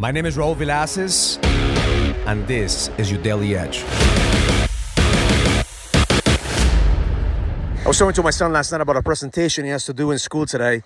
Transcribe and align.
My 0.00 0.12
name 0.12 0.26
is 0.26 0.36
Raul 0.36 0.54
Villacis, 0.54 1.44
and 2.24 2.46
this 2.46 2.88
is 2.98 3.10
your 3.10 3.20
Daily 3.20 3.56
Edge. 3.56 3.82
I 7.84 7.84
was 7.84 7.98
talking 7.98 8.14
to 8.14 8.22
my 8.22 8.30
son 8.30 8.52
last 8.52 8.70
night 8.70 8.80
about 8.80 8.94
a 8.94 9.02
presentation 9.02 9.64
he 9.64 9.72
has 9.72 9.84
to 9.86 9.92
do 9.92 10.12
in 10.12 10.20
school 10.20 10.46
today. 10.46 10.84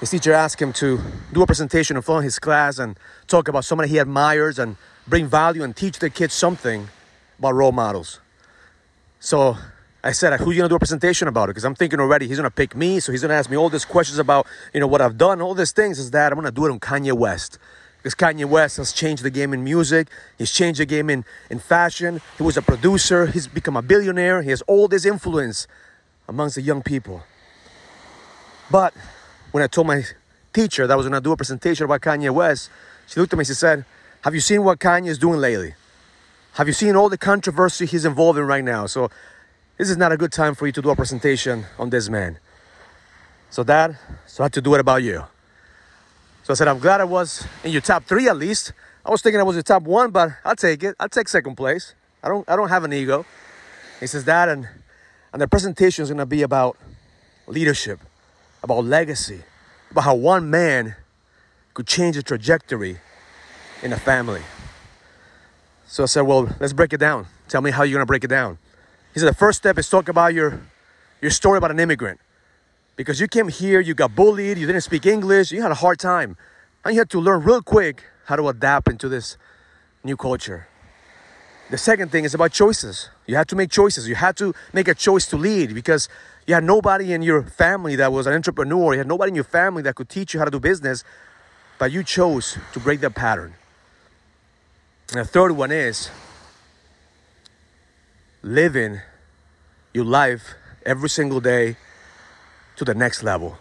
His 0.00 0.10
teacher 0.10 0.34
asked 0.34 0.60
him 0.60 0.74
to 0.74 1.00
do 1.32 1.40
a 1.40 1.46
presentation 1.46 1.96
in 1.96 2.02
front 2.02 2.18
of 2.18 2.24
his 2.24 2.38
class 2.38 2.78
and 2.78 2.98
talk 3.26 3.48
about 3.48 3.64
somebody 3.64 3.88
he 3.88 3.98
admires 3.98 4.58
and 4.58 4.76
bring 5.08 5.26
value 5.26 5.62
and 5.62 5.74
teach 5.74 5.98
the 5.98 6.10
kids 6.10 6.34
something 6.34 6.88
about 7.38 7.54
role 7.54 7.72
models. 7.72 8.20
So 9.18 9.56
I 10.04 10.12
said, 10.12 10.38
who 10.40 10.50
are 10.50 10.52
you 10.52 10.58
gonna 10.58 10.68
do 10.68 10.74
a 10.74 10.78
presentation 10.78 11.26
about 11.26 11.44
it? 11.44 11.52
Because 11.52 11.64
I'm 11.64 11.74
thinking 11.74 12.00
already 12.00 12.28
he's 12.28 12.36
gonna 12.36 12.50
pick 12.50 12.76
me, 12.76 13.00
so 13.00 13.12
he's 13.12 13.22
gonna 13.22 13.32
ask 13.32 13.48
me 13.48 13.56
all 13.56 13.70
these 13.70 13.86
questions 13.86 14.18
about, 14.18 14.46
you 14.74 14.80
know, 14.80 14.86
what 14.86 15.00
I've 15.00 15.16
done, 15.16 15.40
all 15.40 15.54
these 15.54 15.72
things 15.72 15.98
is 15.98 16.10
that 16.10 16.32
I'm 16.32 16.36
gonna 16.36 16.50
do 16.50 16.66
it 16.66 16.70
on 16.70 16.80
Kanye 16.80 17.14
West. 17.14 17.58
Because 18.02 18.16
Kanye 18.16 18.44
West 18.44 18.78
has 18.78 18.92
changed 18.92 19.22
the 19.22 19.30
game 19.30 19.54
in 19.54 19.62
music, 19.62 20.08
he's 20.36 20.50
changed 20.50 20.80
the 20.80 20.86
game 20.86 21.08
in, 21.08 21.24
in 21.50 21.60
fashion, 21.60 22.20
he 22.36 22.42
was 22.42 22.56
a 22.56 22.62
producer, 22.62 23.26
he's 23.26 23.46
become 23.46 23.76
a 23.76 23.82
billionaire, 23.82 24.42
he 24.42 24.50
has 24.50 24.60
all 24.62 24.88
this 24.88 25.04
influence 25.04 25.68
amongst 26.26 26.56
the 26.56 26.62
young 26.62 26.82
people. 26.82 27.22
But 28.72 28.92
when 29.52 29.62
I 29.62 29.68
told 29.68 29.86
my 29.86 30.02
teacher 30.52 30.86
that 30.86 30.92
I 30.92 30.96
was 30.96 31.06
gonna 31.06 31.20
do 31.20 31.30
a 31.30 31.36
presentation 31.36 31.84
about 31.84 32.00
Kanye 32.00 32.34
West, 32.34 32.70
she 33.06 33.20
looked 33.20 33.32
at 33.32 33.36
me 33.36 33.42
and 33.42 33.46
she 33.46 33.54
said, 33.54 33.84
Have 34.22 34.34
you 34.34 34.40
seen 34.40 34.64
what 34.64 34.80
Kanye 34.80 35.08
is 35.08 35.18
doing 35.18 35.38
lately? 35.38 35.74
Have 36.54 36.66
you 36.66 36.74
seen 36.74 36.96
all 36.96 37.08
the 37.08 37.18
controversy 37.18 37.86
he's 37.86 38.04
involved 38.04 38.38
in 38.38 38.46
right 38.46 38.64
now? 38.64 38.86
So 38.86 39.10
this 39.78 39.88
is 39.88 39.96
not 39.96 40.10
a 40.10 40.16
good 40.16 40.32
time 40.32 40.54
for 40.54 40.66
you 40.66 40.72
to 40.72 40.82
do 40.82 40.90
a 40.90 40.96
presentation 40.96 41.66
on 41.78 41.90
this 41.90 42.08
man. 42.08 42.38
So, 43.50 43.62
Dad, 43.62 43.98
so 44.26 44.42
I 44.42 44.46
had 44.46 44.52
to 44.54 44.60
do 44.60 44.74
it 44.74 44.80
about 44.80 45.02
you. 45.02 45.24
So 46.42 46.52
I 46.52 46.54
said, 46.54 46.68
I'm 46.68 46.78
glad 46.78 47.00
I 47.00 47.04
was 47.04 47.46
in 47.62 47.70
your 47.70 47.80
top 47.80 48.04
three 48.04 48.28
at 48.28 48.36
least. 48.36 48.72
I 49.04 49.10
was 49.10 49.22
thinking 49.22 49.40
I 49.40 49.44
was 49.44 49.56
your 49.56 49.62
top 49.62 49.82
one, 49.82 50.10
but 50.10 50.30
I'll 50.44 50.56
take 50.56 50.82
it. 50.82 50.96
I'll 50.98 51.08
take 51.08 51.28
second 51.28 51.56
place. 51.56 51.94
I 52.22 52.28
don't, 52.28 52.48
I 52.48 52.56
don't 52.56 52.68
have 52.68 52.84
an 52.84 52.92
ego. 52.92 53.24
He 54.00 54.06
says, 54.06 54.24
that 54.24 54.48
and, 54.48 54.68
and 55.32 55.40
the 55.40 55.46
presentation 55.46 56.02
is 56.02 56.10
to 56.10 56.26
be 56.26 56.42
about 56.42 56.76
leadership, 57.46 58.00
about 58.62 58.84
legacy, 58.84 59.42
about 59.90 60.02
how 60.02 60.14
one 60.14 60.50
man 60.50 60.96
could 61.74 61.86
change 61.86 62.16
the 62.16 62.22
trajectory 62.22 62.98
in 63.82 63.92
a 63.92 63.98
family. 63.98 64.42
So 65.86 66.04
I 66.04 66.06
said, 66.06 66.22
Well, 66.22 66.48
let's 66.58 66.72
break 66.72 66.92
it 66.92 66.98
down. 66.98 67.26
Tell 67.48 67.60
me 67.60 67.70
how 67.70 67.82
you're 67.82 68.00
to 68.00 68.06
break 68.06 68.24
it 68.24 68.28
down. 68.28 68.58
He 69.12 69.20
said 69.20 69.28
the 69.28 69.34
first 69.34 69.58
step 69.58 69.78
is 69.78 69.88
talk 69.88 70.08
about 70.08 70.32
your 70.32 70.60
your 71.20 71.30
story 71.30 71.58
about 71.58 71.70
an 71.70 71.78
immigrant. 71.78 72.18
Because 72.96 73.20
you 73.20 73.28
came 73.28 73.48
here, 73.48 73.80
you 73.80 73.94
got 73.94 74.14
bullied, 74.14 74.58
you 74.58 74.66
didn't 74.66 74.82
speak 74.82 75.06
English, 75.06 75.50
you 75.50 75.62
had 75.62 75.70
a 75.70 75.76
hard 75.76 75.98
time. 75.98 76.36
And 76.84 76.94
you 76.94 77.00
had 77.00 77.10
to 77.10 77.20
learn 77.20 77.42
real 77.42 77.62
quick 77.62 78.04
how 78.26 78.36
to 78.36 78.48
adapt 78.48 78.88
into 78.88 79.08
this 79.08 79.36
new 80.04 80.16
culture. 80.16 80.68
The 81.70 81.78
second 81.78 82.10
thing 82.12 82.24
is 82.24 82.34
about 82.34 82.52
choices. 82.52 83.08
You 83.26 83.36
had 83.36 83.48
to 83.48 83.56
make 83.56 83.70
choices. 83.70 84.06
You 84.06 84.14
had 84.14 84.36
to 84.36 84.52
make 84.72 84.88
a 84.88 84.94
choice 84.94 85.26
to 85.28 85.36
lead 85.36 85.74
because 85.74 86.08
you 86.46 86.54
had 86.54 86.64
nobody 86.64 87.12
in 87.12 87.22
your 87.22 87.42
family 87.42 87.96
that 87.96 88.12
was 88.12 88.26
an 88.26 88.34
entrepreneur. 88.34 88.92
You 88.92 88.98
had 88.98 89.08
nobody 89.08 89.30
in 89.30 89.34
your 89.34 89.44
family 89.44 89.82
that 89.82 89.94
could 89.94 90.08
teach 90.08 90.34
you 90.34 90.40
how 90.40 90.44
to 90.44 90.50
do 90.50 90.60
business, 90.60 91.02
but 91.78 91.90
you 91.90 92.02
chose 92.02 92.58
to 92.74 92.80
break 92.80 93.00
that 93.00 93.14
pattern. 93.14 93.54
And 95.12 95.20
the 95.20 95.24
third 95.24 95.52
one 95.52 95.72
is 95.72 96.10
living 98.42 99.00
your 99.94 100.04
life 100.04 100.54
every 100.84 101.08
single 101.08 101.40
day 101.40 101.76
to 102.76 102.84
the 102.84 102.94
next 102.94 103.22
level. 103.22 103.58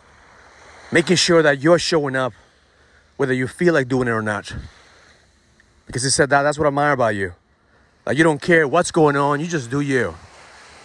Making 0.91 1.15
sure 1.15 1.41
that 1.41 1.61
you're 1.61 1.79
showing 1.79 2.15
up 2.15 2.33
whether 3.17 3.33
you 3.33 3.47
feel 3.47 3.73
like 3.73 3.87
doing 3.87 4.07
it 4.07 4.11
or 4.11 4.21
not. 4.21 4.53
Because 5.87 6.03
he 6.03 6.09
said 6.09 6.29
that 6.29 6.43
that's 6.43 6.57
what 6.57 6.65
I 6.65 6.67
admire 6.69 6.93
about 6.93 7.15
you. 7.15 7.33
Like 8.05 8.17
you 8.17 8.23
don't 8.23 8.41
care 8.41 8.67
what's 8.67 8.91
going 8.91 9.15
on, 9.15 9.39
you 9.39 9.47
just 9.47 9.69
do 9.69 9.81
you. 9.81 10.15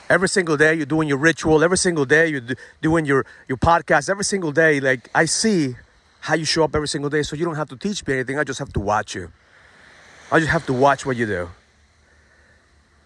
Every 0.09 0.29
single 0.29 0.57
day 0.57 0.75
you're 0.75 0.87
doing 0.87 1.09
your 1.09 1.19
ritual, 1.19 1.65
every 1.65 1.79
single 1.79 2.05
day 2.05 2.29
you're 2.29 2.43
doing 2.81 3.05
your, 3.07 3.27
your 3.49 3.59
podcast, 3.59 4.09
every 4.09 4.25
single 4.25 4.53
day. 4.53 4.81
Like 4.81 5.11
I 5.15 5.25
see 5.25 5.75
how 6.21 6.35
you 6.35 6.45
show 6.45 6.65
up 6.65 6.75
every 6.75 6.89
single 6.89 7.09
day, 7.09 7.23
so 7.23 7.37
you 7.37 7.45
don't 7.45 7.57
have 7.57 7.69
to 7.69 7.77
teach 7.77 8.07
me 8.07 8.15
anything, 8.15 8.39
I 8.39 8.45
just 8.45 8.59
have 8.59 8.73
to 8.73 8.81
watch 8.81 9.15
you. 9.15 9.31
I 10.31 10.41
just 10.41 10.51
have 10.51 10.67
to 10.67 10.73
watch 10.73 11.07
what 11.07 11.17
you 11.17 11.25
do. 11.25 11.49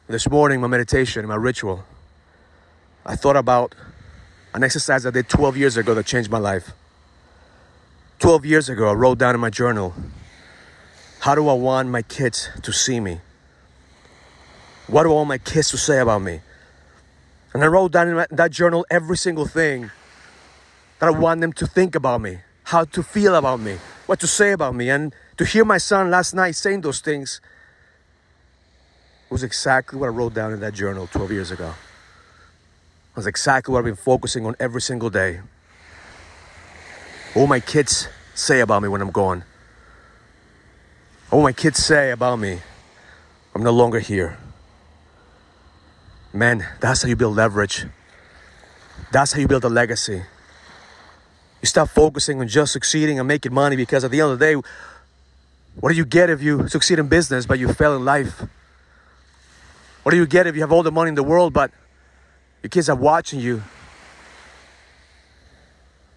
This 0.09 0.29
morning, 0.29 0.61
my 0.61 0.67
meditation, 0.67 1.27
my 1.27 1.37
ritual, 1.37 1.85
I 3.05 3.17
thought 3.17 3.37
about 3.37 3.75
an 4.53 4.65
exercise 4.65 5.07
I 5.07 5.11
did 5.11 5.29
12 5.29 5.57
years 5.57 5.77
ago 5.77 5.95
that 5.95 6.07
changed 6.07 6.31
my 6.31 6.39
life. 6.39 6.73
12 8.19 8.45
years 8.45 8.69
ago, 8.69 8.89
I 8.91 8.93
wrote 8.93 9.19
down 9.19 9.35
in 9.35 9.41
my 9.41 9.51
journal 9.51 9.95
how 11.21 11.35
do 11.35 11.49
I 11.49 11.53
want 11.53 11.91
my 11.91 12.03
kids 12.03 12.49
to 12.63 12.73
see 12.73 12.99
me? 12.99 13.21
What 14.87 15.03
do 15.03 15.11
I 15.11 15.15
want 15.15 15.29
my 15.29 15.39
kids 15.39 15.69
to 15.71 15.77
say 15.79 15.99
about 16.01 16.23
me? 16.23 16.41
And 17.53 17.63
I 17.63 17.67
wrote 17.67 17.93
down 17.93 18.09
in, 18.09 18.27
that 18.31 18.51
journal 18.51 18.87
every 18.91 19.17
single 19.17 19.47
thing 19.47 19.91
that 20.99 21.07
I 21.07 21.11
want 21.11 21.41
them 21.41 21.53
to 21.55 21.67
think 21.67 21.95
about 21.95 22.21
me, 22.21 22.39
how 22.65 22.85
to 22.85 23.03
feel 23.03 23.35
about 23.35 23.61
me, 23.61 23.77
what 24.07 24.19
to 24.21 24.27
say 24.27 24.53
about 24.53 24.75
me. 24.75 24.89
And 24.89 25.15
to 25.37 25.45
hear 25.45 25.65
my 25.65 25.79
son 25.79 26.11
last 26.11 26.35
night 26.35 26.57
saying 26.57 26.81
those 26.81 27.01
things 27.01 27.41
was 29.29 29.43
exactly 29.43 29.99
what 29.99 30.07
I 30.07 30.11
wrote 30.11 30.35
down 30.35 30.53
in 30.53 30.61
that 30.61 30.75
journal 30.75 31.07
12 31.07 31.33
years 31.33 31.51
ago. 31.51 31.75
Exactly 33.27 33.73
what 33.73 33.81
I've 33.81 33.85
been 33.85 33.95
focusing 33.95 34.47
on 34.47 34.57
every 34.59 34.81
single 34.81 35.11
day. 35.11 35.41
What 37.35 37.49
my 37.49 37.61
kids 37.61 38.09
say 38.35 38.61
about 38.61 38.83
me 38.83 38.89
when 38.89 39.01
I'm 39.01 39.11
gone? 39.11 39.45
What 41.31 41.43
my 41.43 41.53
kids 41.53 41.79
say 41.79 42.11
about 42.11 42.39
me? 42.39 42.61
I'm 43.55 43.63
no 43.63 43.71
longer 43.71 44.01
here. 44.01 44.39
Man, 46.33 46.67
that's 46.81 47.03
how 47.03 47.09
you 47.09 47.17
build 47.17 47.37
leverage. 47.37 47.87
That's 49.13 49.33
how 49.33 49.41
you 49.41 49.49
build 49.49 49.65
a 49.65 49.69
legacy. 49.69 50.23
You 51.63 51.67
stop 51.67 51.89
focusing 51.89 52.41
on 52.41 52.49
just 52.49 52.73
succeeding 52.73 53.19
and 53.19 53.29
making 53.29 53.53
money 53.53 53.77
because 53.77 54.05
at 54.05 54.11
the 54.11 54.21
end 54.21 54.33
of 54.33 54.39
the 54.39 54.45
day, 54.45 54.69
what 55.79 55.91
do 55.91 55.97
you 55.97 56.05
get 56.05 56.31
if 56.31 56.43
you 56.43 56.69
succeed 56.69 56.99
in 56.99 57.09
business 57.09 57.47
but 57.47 57.59
you 57.59 57.73
fail 57.73 57.95
in 57.97 58.05
life? 58.05 58.43
What 60.03 60.13
do 60.13 60.17
you 60.17 60.27
get 60.27 60.47
if 60.47 60.55
you 60.55 60.63
have 60.63 60.73
all 60.73 60.83
the 60.83 60.93
money 60.93 61.11
in 61.11 61.15
the 61.15 61.23
world, 61.23 61.53
but 61.53 61.71
your 62.63 62.71
kids 62.71 62.89
are 62.89 62.97
watching 62.97 63.41
you? 63.41 63.63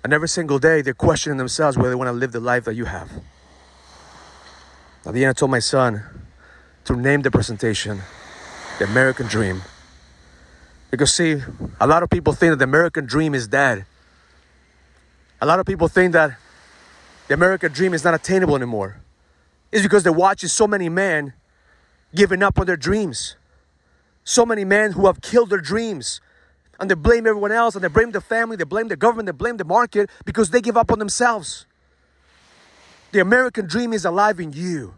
And 0.04 0.12
every 0.12 0.28
single 0.28 0.60
day 0.60 0.82
they're 0.82 0.94
questioning 0.94 1.38
themselves 1.38 1.78
whether 1.78 1.90
they 1.90 1.96
want 1.96 2.10
to 2.10 2.14
live 2.14 2.32
the 2.32 2.40
life 2.40 2.66
that 2.66 2.76
you 2.76 2.86
have. 2.86 3.10
At 5.06 5.14
the 5.14 5.24
end, 5.24 5.30
I 5.30 5.34
told 5.34 5.52
my 5.52 5.60
son 5.60 6.04
to 6.86 6.96
name 6.96 7.22
the 7.22 7.32
presentation 7.32 8.02
The 8.80 8.86
American 8.86 9.28
Dream. 9.28 9.62
Because, 10.92 11.14
see, 11.14 11.42
a 11.80 11.88
lot 11.88 12.04
of 12.04 12.10
people 12.10 12.34
think 12.34 12.52
that 12.52 12.60
the 12.60 12.66
American 12.66 13.06
dream 13.06 13.34
is 13.34 13.48
dead. 13.48 13.86
A 15.42 15.46
lot 15.46 15.60
of 15.60 15.66
people 15.66 15.88
think 15.88 16.14
that 16.14 16.38
the 17.28 17.34
American 17.34 17.72
dream 17.72 17.94
is 17.94 18.04
not 18.04 18.14
attainable 18.14 18.56
anymore. 18.56 19.02
It's 19.72 19.84
because 19.84 20.04
they're 20.04 20.14
watching 20.14 20.50
so 20.50 20.68
many 20.68 20.88
men 20.88 21.34
giving 22.14 22.44
up 22.44 22.60
on 22.60 22.66
their 22.66 22.78
dreams. 22.78 23.36
So 24.24 24.46
many 24.46 24.64
men 24.64 24.92
who 24.92 25.08
have 25.08 25.20
killed 25.20 25.50
their 25.50 25.62
dreams. 25.62 26.22
And 26.80 26.90
they 26.90 26.96
blame 26.96 27.28
everyone 27.28 27.52
else 27.52 27.76
and 27.76 27.84
they 27.84 27.88
blame 27.88 28.12
the 28.12 28.22
family, 28.22 28.56
they 28.56 28.64
blame 28.64 28.88
the 28.88 28.96
government, 28.96 29.28
they 29.28 29.32
blame 29.32 29.58
the 29.58 29.66
market 29.66 30.10
because 30.26 30.50
they 30.50 30.62
give 30.62 30.76
up 30.76 30.92
on 30.92 31.00
themselves. 31.00 31.66
The 33.12 33.20
American 33.20 33.68
dream 33.68 33.94
is 33.94 34.06
alive 34.06 34.40
in 34.40 34.54
you. 34.54 34.96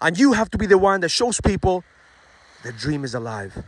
And 0.00 0.18
you 0.18 0.32
have 0.32 0.48
to 0.50 0.58
be 0.58 0.66
the 0.66 0.78
one 0.78 1.00
that 1.00 1.08
shows 1.10 1.40
people 1.40 1.84
the 2.62 2.72
dream 2.72 3.04
is 3.04 3.14
alive. 3.14 3.64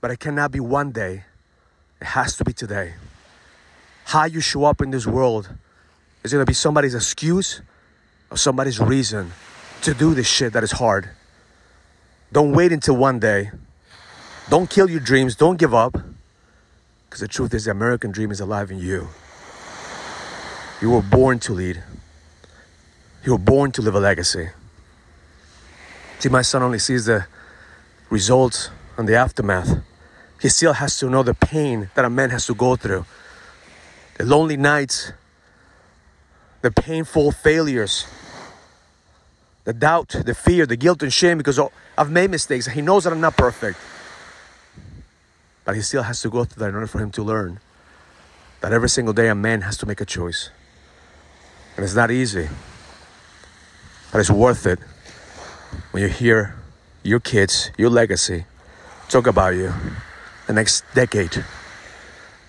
But 0.00 0.10
it 0.10 0.20
cannot 0.20 0.52
be 0.52 0.60
one 0.60 0.92
day, 0.92 1.24
it 2.00 2.06
has 2.06 2.36
to 2.36 2.44
be 2.44 2.52
today. 2.52 2.94
How 4.04 4.24
you 4.24 4.40
show 4.40 4.64
up 4.64 4.80
in 4.80 4.90
this 4.90 5.06
world 5.06 5.50
is 6.22 6.32
gonna 6.32 6.44
be 6.44 6.54
somebody's 6.54 6.94
excuse 6.94 7.60
or 8.30 8.36
somebody's 8.36 8.80
reason 8.80 9.32
to 9.82 9.94
do 9.94 10.14
this 10.14 10.26
shit 10.26 10.52
that 10.52 10.62
is 10.62 10.72
hard. 10.72 11.10
Don't 12.32 12.52
wait 12.52 12.72
until 12.72 12.96
one 12.96 13.18
day. 13.18 13.50
Don't 14.48 14.68
kill 14.68 14.90
your 14.90 15.00
dreams. 15.00 15.36
Don't 15.36 15.58
give 15.58 15.74
up. 15.74 15.96
Because 17.12 17.20
the 17.20 17.28
truth 17.28 17.52
is, 17.52 17.66
the 17.66 17.70
American 17.70 18.10
dream 18.10 18.30
is 18.30 18.40
alive 18.40 18.70
in 18.70 18.78
you. 18.78 19.08
You 20.80 20.90
were 20.90 21.02
born 21.02 21.38
to 21.40 21.52
lead, 21.52 21.82
you 23.24 23.32
were 23.32 23.38
born 23.38 23.70
to 23.72 23.82
live 23.82 23.94
a 23.94 24.00
legacy. 24.00 24.48
See, 26.18 26.28
my 26.28 26.42
son 26.42 26.62
only 26.62 26.78
sees 26.78 27.04
the 27.04 27.26
results 28.10 28.70
and 28.96 29.06
the 29.06 29.14
aftermath. 29.14 29.82
He 30.40 30.48
still 30.48 30.72
has 30.72 30.98
to 30.98 31.10
know 31.10 31.22
the 31.22 31.34
pain 31.34 31.90
that 31.94 32.04
a 32.04 32.10
man 32.10 32.30
has 32.30 32.46
to 32.46 32.54
go 32.54 32.74
through, 32.76 33.04
the 34.18 34.24
lonely 34.24 34.56
nights, 34.56 35.12
the 36.62 36.70
painful 36.70 37.30
failures, 37.30 38.06
the 39.64 39.72
doubt, 39.72 40.16
the 40.24 40.34
fear, 40.34 40.64
the 40.64 40.76
guilt, 40.76 41.02
and 41.02 41.12
shame 41.12 41.38
because 41.38 41.60
I've 41.98 42.10
made 42.10 42.30
mistakes. 42.30 42.66
He 42.66 42.80
knows 42.80 43.04
that 43.04 43.12
I'm 43.12 43.20
not 43.20 43.36
perfect. 43.36 43.78
But 45.64 45.76
he 45.76 45.82
still 45.82 46.02
has 46.02 46.20
to 46.22 46.30
go 46.30 46.44
through 46.44 46.60
that 46.60 46.68
in 46.70 46.74
order 46.74 46.86
for 46.86 46.98
him 46.98 47.10
to 47.12 47.22
learn 47.22 47.60
that 48.60 48.72
every 48.72 48.88
single 48.88 49.12
day 49.12 49.28
a 49.28 49.34
man 49.34 49.62
has 49.62 49.76
to 49.78 49.86
make 49.86 50.00
a 50.00 50.04
choice. 50.04 50.50
And 51.76 51.84
it's 51.84 51.94
not 51.94 52.10
easy. 52.10 52.48
But 54.10 54.20
it's 54.20 54.30
worth 54.30 54.66
it 54.66 54.78
when 55.90 56.02
you 56.02 56.08
hear 56.08 56.54
your 57.02 57.20
kids, 57.20 57.70
your 57.78 57.90
legacy, 57.90 58.44
talk 59.08 59.26
about 59.26 59.54
you 59.54 59.72
the 60.46 60.52
next 60.52 60.84
decade. 60.94 61.44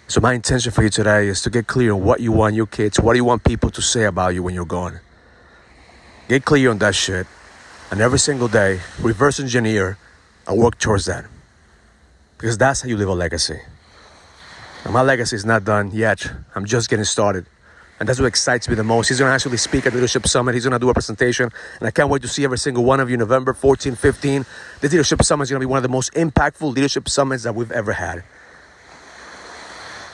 So 0.07 0.21
my 0.21 0.33
intention 0.33 0.71
for 0.71 0.83
you 0.83 0.89
today 0.89 1.27
is 1.27 1.41
to 1.41 1.49
get 1.49 1.67
clear 1.67 1.93
on 1.93 2.03
what 2.03 2.19
you 2.19 2.31
want 2.31 2.55
your 2.55 2.67
kids, 2.67 2.99
what 2.99 3.13
do 3.13 3.17
you 3.17 3.25
want 3.25 3.43
people 3.43 3.69
to 3.71 3.81
say 3.81 4.03
about 4.03 4.33
you 4.33 4.43
when 4.43 4.53
you're 4.53 4.65
gone. 4.65 4.99
Get 6.27 6.45
clear 6.45 6.69
on 6.69 6.77
that 6.79 6.95
shit. 6.95 7.27
And 7.91 8.01
every 8.01 8.19
single 8.19 8.47
day, 8.47 8.81
reverse 8.99 9.39
engineer 9.39 9.97
and 10.47 10.57
work 10.57 10.77
towards 10.77 11.05
that. 11.05 11.25
Because 12.43 12.57
that's 12.57 12.81
how 12.81 12.89
you 12.89 12.97
leave 12.97 13.07
a 13.07 13.13
legacy. 13.13 13.57
And 14.83 14.91
my 14.91 15.01
legacy 15.01 15.37
is 15.37 15.45
not 15.45 15.63
done 15.63 15.91
yet. 15.93 16.29
I'm 16.53 16.65
just 16.65 16.89
getting 16.89 17.05
started. 17.05 17.45
And 18.01 18.09
that's 18.09 18.19
what 18.19 18.25
excites 18.25 18.67
me 18.67 18.75
the 18.75 18.83
most. 18.83 19.07
He's 19.07 19.17
going 19.17 19.29
to 19.29 19.33
actually 19.33 19.55
speak 19.55 19.85
at 19.85 19.93
the 19.93 19.99
Leadership 19.99 20.27
Summit. 20.27 20.53
He's 20.53 20.65
going 20.65 20.73
to 20.73 20.79
do 20.79 20.89
a 20.89 20.93
presentation. 20.93 21.49
And 21.79 21.87
I 21.87 21.91
can't 21.91 22.09
wait 22.09 22.21
to 22.23 22.27
see 22.27 22.43
every 22.43 22.57
single 22.57 22.83
one 22.83 22.99
of 22.99 23.09
you 23.09 23.15
November 23.15 23.53
14, 23.53 23.95
15. 23.95 24.45
The 24.81 24.89
Leadership 24.89 25.23
Summit 25.23 25.43
is 25.43 25.51
going 25.51 25.61
to 25.61 25.65
be 25.65 25.69
one 25.69 25.77
of 25.77 25.83
the 25.83 25.87
most 25.89 26.11
impactful 26.15 26.75
leadership 26.75 27.07
summits 27.07 27.43
that 27.43 27.55
we've 27.55 27.71
ever 27.71 27.93
had. 27.93 28.25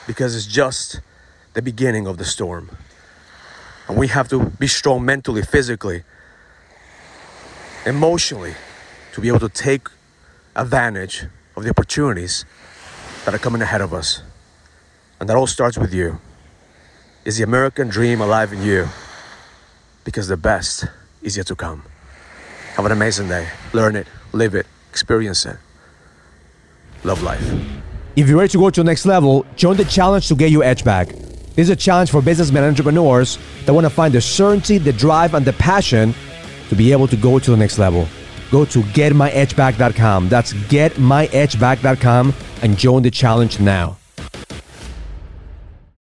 Because 0.06 0.36
it's 0.36 0.46
just 0.46 1.00
the 1.54 1.62
beginning 1.62 2.06
of 2.06 2.16
the 2.16 2.24
storm. 2.24 2.70
And 3.88 3.98
we 3.98 4.06
have 4.06 4.28
to 4.28 4.44
be 4.50 4.68
strong 4.68 5.04
mentally, 5.04 5.42
physically, 5.42 6.04
emotionally 7.84 8.54
to 9.14 9.20
be 9.20 9.26
able 9.26 9.40
to 9.40 9.48
take 9.48 9.88
advantage 10.54 11.26
of 11.60 11.64
the 11.64 11.70
opportunities 11.70 12.44
that 13.24 13.34
are 13.34 13.38
coming 13.38 13.62
ahead 13.62 13.80
of 13.80 13.94
us. 13.94 14.22
And 15.20 15.28
that 15.28 15.36
all 15.36 15.46
starts 15.46 15.78
with 15.78 15.92
you. 15.92 16.18
Is 17.24 17.36
the 17.36 17.44
American 17.44 17.88
dream 17.88 18.20
alive 18.20 18.52
in 18.52 18.62
you? 18.62 18.88
Because 20.04 20.26
the 20.28 20.38
best 20.38 20.86
is 21.22 21.36
yet 21.36 21.46
to 21.48 21.54
come. 21.54 21.84
Have 22.74 22.86
an 22.86 22.92
amazing 22.92 23.28
day. 23.28 23.46
Learn 23.74 23.94
it, 23.94 24.06
live 24.32 24.54
it, 24.54 24.66
experience 24.88 25.44
it. 25.44 25.56
Love 27.04 27.22
life. 27.22 27.44
If 28.16 28.28
you're 28.28 28.38
ready 28.38 28.48
to 28.50 28.58
go 28.58 28.70
to 28.70 28.80
the 28.80 28.84
next 28.84 29.04
level, 29.04 29.44
join 29.56 29.76
the 29.76 29.84
challenge 29.84 30.28
to 30.28 30.34
get 30.34 30.50
your 30.50 30.64
edge 30.64 30.82
back. 30.82 31.08
This 31.08 31.68
is 31.68 31.70
a 31.70 31.76
challenge 31.76 32.10
for 32.10 32.22
businessmen 32.22 32.64
and 32.64 32.70
entrepreneurs 32.70 33.38
that 33.66 33.74
want 33.74 33.84
to 33.84 33.90
find 33.90 34.14
the 34.14 34.20
certainty, 34.20 34.78
the 34.78 34.92
drive, 34.92 35.34
and 35.34 35.44
the 35.44 35.52
passion 35.52 36.14
to 36.70 36.74
be 36.74 36.92
able 36.92 37.06
to 37.08 37.16
go 37.16 37.38
to 37.38 37.50
the 37.50 37.56
next 37.56 37.78
level. 37.78 38.08
Go 38.50 38.64
to 38.64 38.80
getmyedgeback.com. 38.80 40.28
That's 40.28 40.52
getmyedgeback.com 40.52 42.34
and 42.62 42.76
join 42.76 43.02
the 43.02 43.10
challenge 43.10 43.60
now. 43.60 43.99